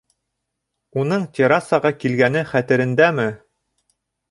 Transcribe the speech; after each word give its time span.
—Уның 1.01 1.27
Террасаға 1.41 1.93
килгәне 2.05 2.43
хәтерендәме? 2.55 3.29